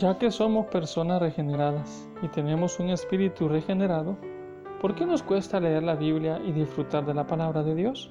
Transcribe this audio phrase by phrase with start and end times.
[0.00, 4.16] Ya que somos personas regeneradas y tenemos un espíritu regenerado,
[4.80, 8.10] ¿por qué nos cuesta leer la Biblia y disfrutar de la palabra de Dios?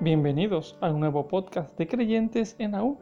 [0.00, 2.96] Bienvenidos a un nuevo podcast de creyentes en AU.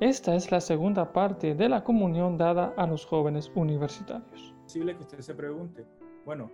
[0.00, 4.54] Esta es la segunda parte de la comunión dada a los jóvenes universitarios.
[4.56, 5.84] Es posible que usted se pregunte,
[6.24, 6.50] bueno,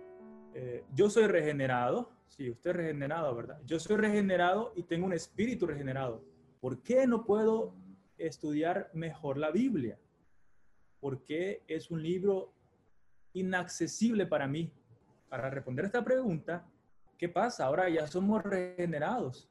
[0.53, 3.61] eh, yo soy regenerado, sí, usted es regenerado, ¿verdad?
[3.65, 6.21] Yo soy regenerado y tengo un espíritu regenerado.
[6.59, 7.73] ¿Por qué no puedo
[8.17, 9.97] estudiar mejor la Biblia?
[10.99, 12.51] ¿Por qué es un libro
[13.33, 14.71] inaccesible para mí?
[15.29, 16.65] Para responder esta pregunta,
[17.17, 17.65] ¿qué pasa?
[17.65, 19.49] Ahora ya somos regenerados.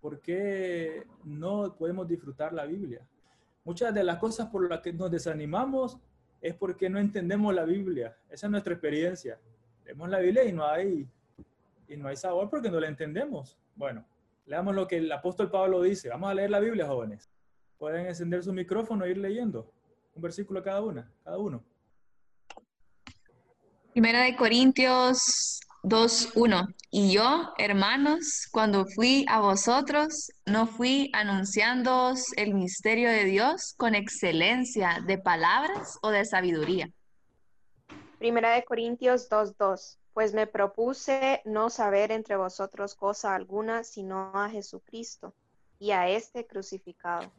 [0.00, 3.06] ¿Por qué no podemos disfrutar la Biblia?
[3.64, 5.98] Muchas de las cosas por las que nos desanimamos
[6.40, 8.16] es porque no entendemos la Biblia.
[8.30, 9.38] Esa es nuestra experiencia.
[9.84, 11.08] Leemos la Biblia y no hay,
[11.88, 13.58] y no hay sabor porque no la entendemos.
[13.76, 14.04] Bueno,
[14.46, 16.08] leamos lo que el apóstol Pablo dice.
[16.08, 17.30] Vamos a leer la Biblia, jóvenes.
[17.78, 19.70] Pueden encender su micrófono e ir leyendo
[20.14, 21.62] un versículo cada una, cada uno.
[23.92, 26.74] Primera de Corintios 2.1.
[26.90, 33.94] Y yo, hermanos, cuando fui a vosotros, no fui anunciándoos el misterio de Dios con
[33.94, 36.90] excelencia de palabras o de sabiduría.
[38.18, 39.98] Primera de Corintios 2.2.
[40.14, 45.34] Pues me propuse no saber entre vosotros cosa alguna, sino a Jesucristo
[45.78, 47.32] y a este crucificado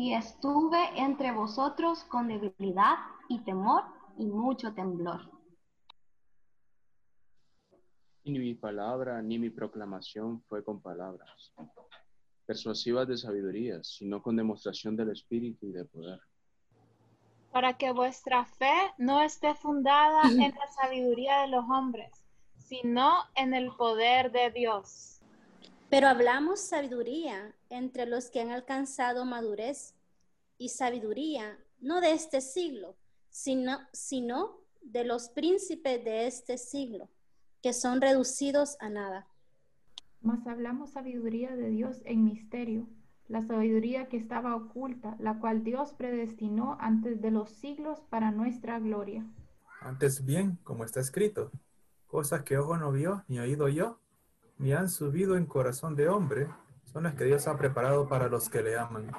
[0.00, 2.96] y estuve entre vosotros con debilidad
[3.28, 3.82] y temor
[4.16, 5.20] y mucho temblor.
[8.24, 11.52] Y ni mi palabra ni mi proclamación fue con palabras
[12.46, 16.20] persuasivas de sabiduría, sino con demostración del Espíritu y de poder.
[17.52, 22.10] Para que vuestra fe no esté fundada en la sabiduría de los hombres,
[22.56, 25.19] sino en el poder de Dios.
[25.90, 29.96] Pero hablamos sabiduría entre los que han alcanzado madurez
[30.56, 32.96] y sabiduría no de este siglo,
[33.28, 37.08] sino, sino de los príncipes de este siglo,
[37.60, 39.26] que son reducidos a nada.
[40.20, 42.86] Mas hablamos sabiduría de Dios en misterio,
[43.26, 48.78] la sabiduría que estaba oculta, la cual Dios predestinó antes de los siglos para nuestra
[48.78, 49.24] gloria.
[49.80, 51.50] Antes bien, como está escrito,
[52.06, 53.98] cosas que ojo no vio ni oído yo,
[54.60, 56.46] ni han subido en corazón de hombre,
[56.92, 59.10] son las que Dios ha preparado para los que le aman.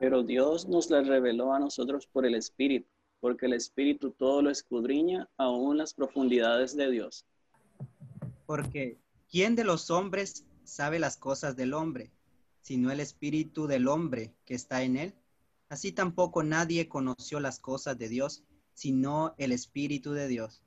[0.00, 2.88] Pero Dios nos las reveló a nosotros por el Espíritu,
[3.20, 7.24] porque el Espíritu todo lo escudriña, aún las profundidades de Dios.
[8.44, 8.98] Porque,
[9.30, 12.10] ¿quién de los hombres sabe las cosas del hombre,
[12.60, 15.14] sino el Espíritu del hombre que está en él?
[15.68, 18.42] Así tampoco nadie conoció las cosas de Dios,
[18.74, 20.60] sino el Espíritu de Dios.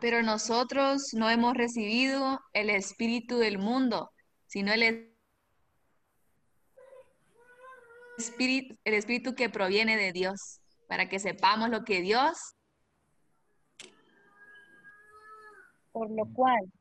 [0.00, 4.10] Pero nosotros no hemos recibido el espíritu del mundo,
[4.46, 5.12] sino el
[8.16, 12.38] espíritu, el espíritu que proviene de Dios, para que sepamos lo que Dios.
[15.92, 16.72] Por lo cual,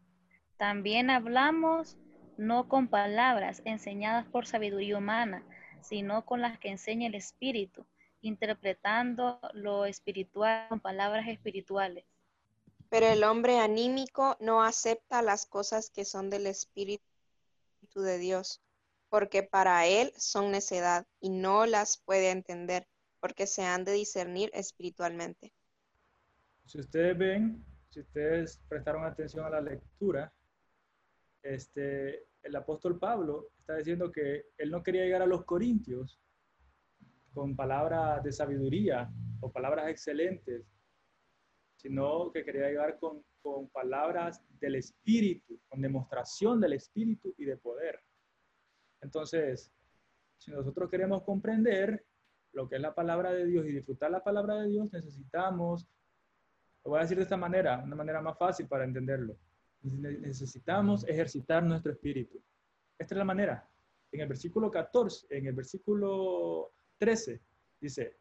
[0.58, 1.98] también hablamos
[2.38, 5.44] no con palabras enseñadas por sabiduría humana,
[5.82, 7.86] sino con las que enseña el Espíritu,
[8.22, 12.06] interpretando lo espiritual con palabras espirituales.
[12.90, 17.04] Pero el hombre anímico no acepta las cosas que son del Espíritu
[17.96, 18.62] de Dios,
[19.10, 22.88] porque para él son necedad y no las puede entender,
[23.20, 25.54] porque se han de discernir espiritualmente.
[26.66, 30.34] Si ustedes ven, si ustedes prestaron atención a la lectura,
[31.42, 36.20] este, el apóstol Pablo está diciendo que él no quería llegar a los corintios
[37.34, 39.10] con palabras de sabiduría
[39.42, 40.66] o palabras excelentes,
[41.88, 47.56] sino que quería llegar con, con palabras del Espíritu, con demostración del Espíritu y de
[47.56, 48.02] poder.
[49.02, 49.72] Entonces,
[50.38, 52.06] si nosotros queremos comprender
[52.52, 55.88] lo que es la palabra de Dios y disfrutar la palabra de Dios, necesitamos,
[56.84, 59.38] lo voy a decir de esta manera, una manera más fácil para entenderlo,
[59.82, 62.44] necesitamos ejercitar nuestro espíritu.
[63.00, 63.70] Esta es la manera.
[64.12, 67.42] En el versículo 14, en el versículo 13,
[67.80, 68.18] dice,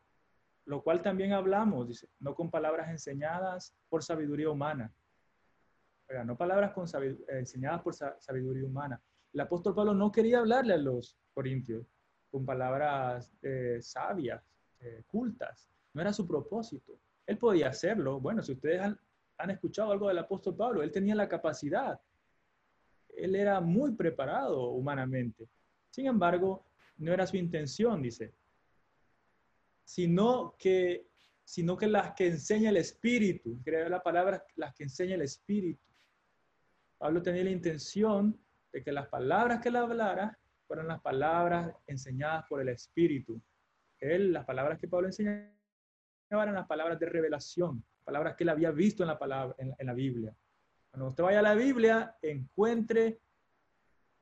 [0.67, 4.93] lo cual también hablamos, dice, no con palabras enseñadas por sabiduría humana.
[6.25, 6.87] no palabras con
[7.29, 9.01] enseñadas por sabiduría humana.
[9.33, 11.87] El apóstol Pablo no quería hablarle a los corintios
[12.31, 14.43] con palabras eh, sabias,
[14.81, 15.71] eh, cultas.
[15.95, 16.99] No era su propósito.
[17.27, 18.21] Él podía hacerlo.
[18.21, 18.81] Bueno, si ustedes
[19.39, 22.01] han escuchado algo del apóstol Pablo, él tenía la capacidad.
[23.17, 25.49] Él era muy preparado humanamente.
[25.91, 26.67] Sin embargo,
[26.99, 28.35] no era su intención, dice
[29.87, 31.07] sino que,
[31.45, 35.81] sino que las que enseña el Espíritu, creo la palabra, las que enseña el Espíritu.
[36.99, 38.37] Pablo tenía la intención
[38.73, 40.37] de que las palabras que él hablara
[40.67, 43.41] fueran las palabras enseñadas por el Espíritu.
[44.01, 45.47] él, las palabras que Pablo enseñaba
[46.31, 49.95] eran las palabras de revelación, palabras que él había visto en la, palabra, en, la
[49.95, 50.35] Biblia.
[50.91, 53.21] Cuando usted vaya a la Biblia, encuentre,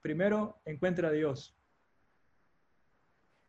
[0.03, 1.57] primero encuentre a Dios.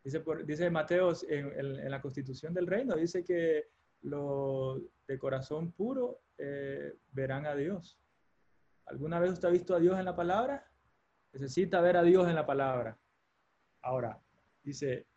[0.06, 3.70] Dice, por, dice Mateo en, la constitución del reino, dice que
[4.02, 7.98] los de corazón puro eh, verán a Dios.
[8.84, 10.64] ¿Alguna vez usted ha visto a Dios en la palabra?
[11.32, 12.96] Necesita ver a Dios en la palabra.
[13.82, 14.22] Ahora,
[14.62, 15.08] dice,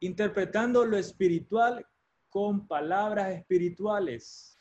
[0.00, 1.86] interpretando lo espiritual
[2.28, 4.60] con palabras espirituales.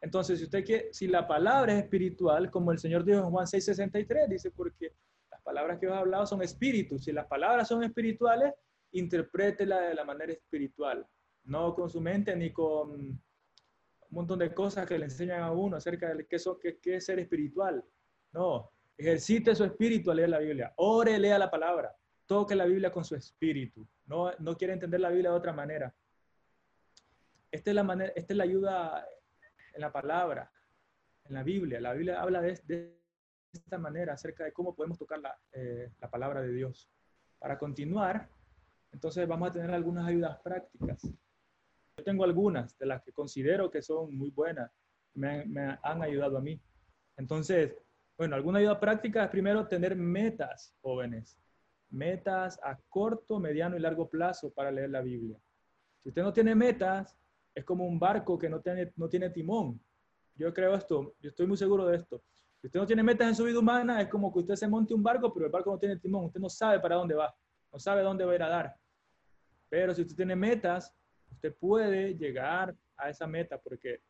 [0.00, 3.46] Entonces, si usted quiere, si la palabra es espiritual, como el Señor dijo en Juan
[3.46, 4.96] 6:63, dice, porque
[5.44, 7.04] palabras que os he hablado son espíritus.
[7.04, 8.52] Si las palabras son espirituales,
[8.92, 11.06] interprétela de la manera espiritual,
[11.44, 13.20] no con su mente ni con un
[14.10, 17.18] montón de cosas que le enseñan a uno acerca de qué, so, qué, es ser
[17.18, 17.84] espiritual.
[18.32, 21.94] No, ejercite su espíritu a leer la Biblia, ore, lea la palabra,
[22.26, 23.86] toque la Biblia con su espíritu.
[24.06, 25.94] No, no quiere entender la Biblia de otra manera.
[27.50, 29.06] Esta es la, manera, esta es la ayuda
[29.72, 30.50] en la palabra,
[31.24, 31.80] en la Biblia.
[31.80, 33.03] La Biblia habla de
[33.58, 36.90] esta manera acerca de cómo podemos tocar la, eh, la palabra de Dios.
[37.38, 38.28] Para continuar,
[38.92, 41.02] entonces vamos a tener algunas ayudas prácticas.
[41.02, 44.70] Yo tengo algunas de las que considero que son muy buenas,
[45.14, 46.60] me, me han ayudado a mí.
[47.16, 47.74] Entonces,
[48.16, 51.36] bueno, alguna ayuda práctica es primero tener metas, jóvenes.
[51.90, 55.38] Metas a corto, mediano y largo plazo para leer la Biblia.
[56.02, 57.16] Si usted no tiene metas,
[57.54, 59.80] es como un barco que no tiene, no tiene timón.
[60.36, 62.22] Yo creo esto, yo estoy muy seguro de esto.
[62.64, 64.94] Si usted no tiene metas en su vida humana, es como que usted se monte
[64.94, 66.24] un barco, pero el barco no tiene timón.
[66.24, 67.36] Usted no sabe para dónde va,
[67.70, 68.74] no sabe dónde va a ir a dar.
[69.68, 70.90] Pero si usted tiene metas,
[71.30, 74.00] usted puede llegar a esa meta porque,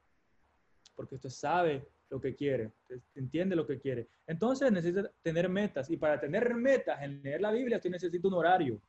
[0.95, 2.71] porque usted sabe lo que quiere,
[3.17, 4.07] entiende lo que quiere.
[4.25, 8.35] Entonces necesita tener metas y para tener metas en leer la Biblia usted necesita un
[8.35, 8.81] horario.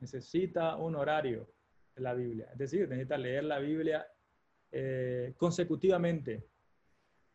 [0.00, 1.48] Necesita un horario
[1.94, 2.48] de la Biblia.
[2.50, 4.04] Es decir, necesita leer la Biblia
[4.72, 6.44] eh, consecutivamente.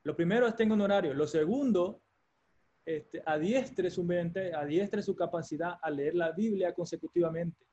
[0.04, 1.14] Lo primero es tenga un horario.
[1.14, 2.02] Lo segundo,
[2.86, 7.66] este, adiestre su mente, adiestre su capacidad a leer la Biblia consecutivamente.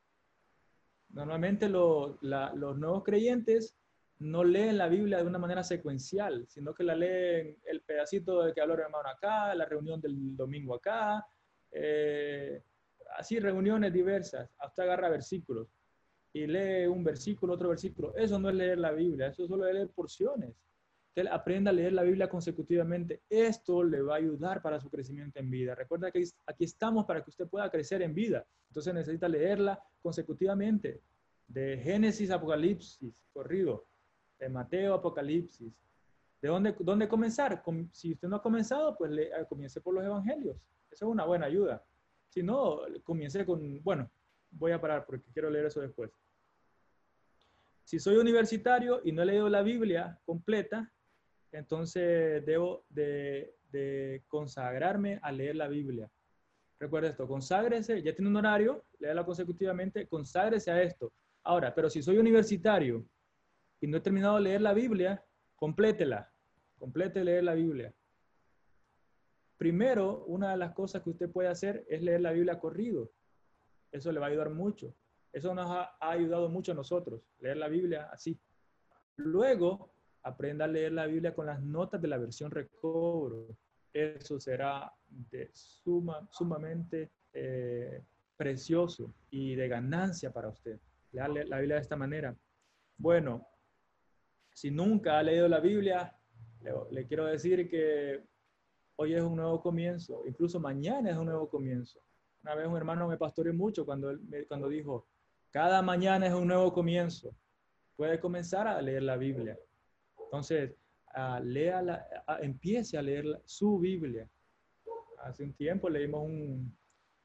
[1.09, 3.75] Normalmente los nuevos creyentes
[4.19, 8.53] no leen la Biblia de una manera secuencial, sino que la leen el pedacito de
[8.53, 11.25] que habló el hermano acá, la reunión del domingo acá,
[11.71, 12.61] eh,
[13.17, 15.67] así reuniones diversas, hasta agarra versículos
[16.33, 18.15] y lee un versículo, otro versículo.
[18.15, 20.55] Eso no es leer la Biblia, eso solo es leer porciones.
[21.13, 23.21] Que aprenda a leer la Biblia consecutivamente.
[23.29, 25.75] Esto le va a ayudar para su crecimiento en vida.
[25.75, 28.45] Recuerda que aquí estamos para que usted pueda crecer en vida.
[28.67, 31.01] Entonces necesita leerla consecutivamente.
[31.47, 33.85] De Génesis, Apocalipsis, corrido.
[34.39, 35.73] De Mateo, Apocalipsis.
[36.41, 37.61] ¿De dónde, dónde comenzar?
[37.91, 40.57] Si usted no ha comenzado, pues le, comience por los evangelios.
[40.89, 41.83] Eso es una buena ayuda.
[42.29, 44.09] Si no, comience con, bueno,
[44.49, 46.11] voy a parar porque quiero leer eso después.
[47.83, 50.91] Si soy universitario y no he leído la Biblia completa,
[51.51, 56.09] entonces debo de, consagrarme a leer la Biblia.
[56.79, 61.13] Recuerda esto, conságrese, ya tiene un horario, léala consecutivamente, conságrese a esto.
[61.43, 63.05] Ahora, pero si soy universitario
[63.79, 65.23] y no he terminado de leer la Biblia,
[65.55, 66.31] complétela,
[66.79, 67.93] complete leer la Biblia.
[69.57, 73.11] Primero, una de las cosas que usted puede hacer es leer la Biblia corrido.
[73.91, 74.95] Eso le va a ayudar mucho.
[75.31, 78.39] Eso nos ha ayudado mucho a nosotros, leer la Biblia así.
[79.17, 79.93] Luego,
[80.23, 83.47] aprenda a leer la Biblia con las notas de la versión recobro.
[83.93, 88.03] Eso será de suma, sumamente eh,
[88.37, 90.79] precioso y de ganancia para usted.
[91.11, 92.35] Leer la Biblia de esta manera.
[92.97, 93.47] Bueno,
[94.53, 96.15] si nunca ha leído la Biblia,
[96.91, 98.23] le, quiero decir que
[98.95, 101.99] hoy es un nuevo comienzo, incluso mañana es un nuevo comienzo.
[102.43, 105.07] Una vez un hermano me pastoreó mucho cuando, él, cuando dijo,
[105.49, 107.35] cada mañana es un nuevo comienzo.
[107.95, 109.57] Puede comenzar a leer la Biblia.
[110.31, 110.77] Entonces,
[111.13, 114.29] uh, lea la, uh, empiece a leer la, su Biblia.
[115.17, 116.77] Hace un tiempo leímos un,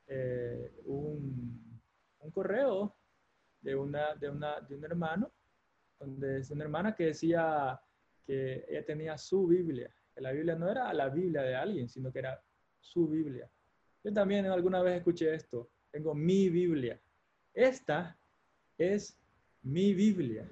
[0.09, 1.81] eh, un,
[2.19, 2.97] un, correo
[3.61, 5.31] de, una, de, una, de un hermano,
[6.01, 7.81] donde es una hermana que decía
[8.27, 12.13] que ella tenía su Biblia, que la Biblia no era la Biblia de alguien, sino
[12.13, 12.43] que era
[12.81, 13.49] su Biblia.
[14.03, 17.01] Yo también alguna vez escuché esto, tengo mi Biblia.
[17.55, 18.19] Esta
[18.77, 19.17] es
[19.63, 20.51] mi Biblia.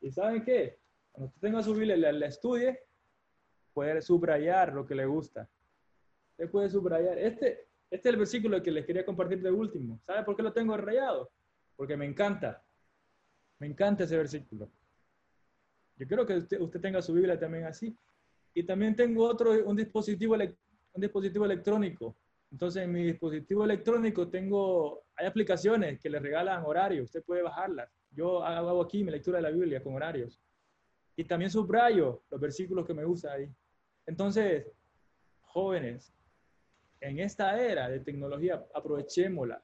[0.00, 0.78] ¿Y saben qué?
[1.18, 2.78] Cuando usted tenga su Biblia y la, la, estudie,
[3.74, 5.50] puede subrayar lo que le gusta.
[6.30, 7.18] Usted puede subrayar.
[7.18, 9.98] Este, este es el versículo que les quería compartir de último.
[10.06, 11.28] ¿Sabe por qué lo tengo rayado?
[11.74, 12.62] Porque me encanta.
[13.58, 14.70] Me encanta ese versículo.
[15.96, 17.98] Yo quiero que usted, usted tenga su Biblia también así.
[18.54, 22.16] Y también tengo otro, un dispositivo, un dispositivo electrónico
[22.52, 27.90] Entonces en mi dispositivo electrónico tengo, hay aplicaciones que le regalan horarios, usted puede bajarlas.
[28.08, 30.40] Yo hago aquí mi lectura de la Biblia con horarios.
[31.18, 33.52] Y también subrayo los versículos que me gustan ahí.
[34.06, 34.70] Entonces,
[35.40, 36.14] jóvenes,
[37.00, 39.60] en esta era de tecnología, aprovechémosla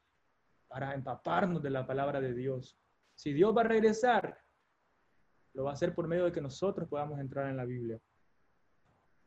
[0.67, 2.77] para empaparnos de la palabra de Dios.
[3.15, 4.37] Si Dios va a regresar,
[5.53, 8.01] lo va a hacer por medio de que nosotros podamos entrar en la Biblia.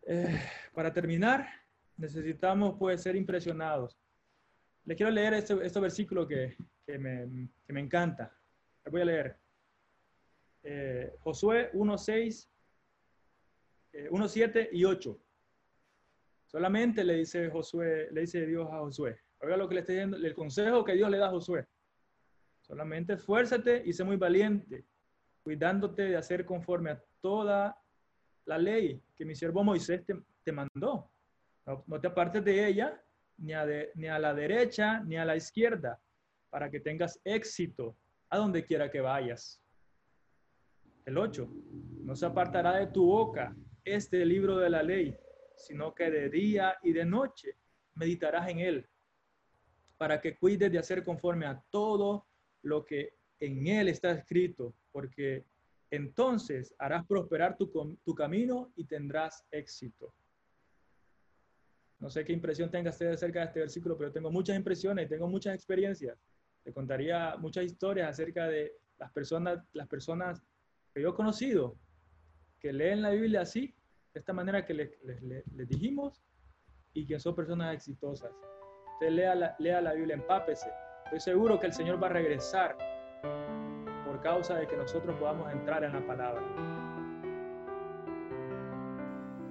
[0.01, 0.37] Eh,
[0.73, 1.47] para terminar,
[1.95, 3.97] necesitamos pues ser impresionados.
[4.83, 8.37] Le quiero leer este, este versículo que, que, me, que, me, encanta.
[8.83, 9.37] Le voy a leer.
[10.69, 12.49] Eh, Josué 1.6,
[13.93, 15.17] 1.7 eh, y 8.
[16.45, 19.17] Solamente le dice Josué, le dice Dios a Josué.
[19.39, 21.65] Oiga lo que le está diciendo, el consejo que Dios le da a Josué.
[22.59, 24.83] Solamente esfuérzate y sé muy valiente,
[25.41, 27.81] cuidándote de hacer conforme a toda
[28.43, 31.09] la ley que mi siervo Moisés te, te mandó.
[31.65, 33.01] No, te apartes de ella,
[33.37, 35.97] ni a, ni a la derecha, ni a la izquierda,
[36.49, 37.95] para que tengas éxito
[38.29, 39.61] a donde quiera que vayas.
[41.07, 41.49] El 8.
[42.03, 45.17] No se apartará de tu boca este libro de la ley,
[45.55, 47.55] sino que de día y de noche
[47.95, 48.89] meditarás en él,
[49.97, 52.27] para que cuides de hacer conforme a todo
[52.61, 55.45] lo que en él está escrito, porque
[55.91, 57.71] entonces harás prosperar tu,
[58.03, 60.13] tu camino y tendrás éxito.
[61.99, 65.29] No sé qué impresión tenga usted acerca de este versículo, pero tengo muchas impresiones tengo
[65.29, 66.19] muchas experiencias.
[66.65, 70.43] Le contaría muchas historias acerca de las personas, las personas
[70.97, 71.75] que yo he conocido
[72.59, 73.75] que leen la Biblia así,
[74.15, 76.23] de esta manera que les, dijimos,
[76.91, 78.31] y que son personas exitosas.
[78.93, 80.67] Usted lea la, lea la Biblia, empápese.
[81.05, 82.75] Estoy seguro que el Señor va a regresar
[84.07, 86.41] por causa de que nosotros podamos entrar en la palabra.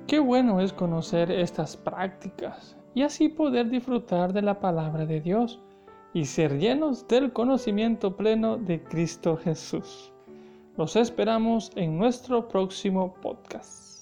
[0.08, 5.62] Qué bueno es conocer estas prácticas y así poder disfrutar de la palabra de Dios
[6.12, 10.12] y ser llenos del conocimiento pleno de Cristo Jesús.
[10.76, 13.95] Los esperamos en nuestro próximo podcast.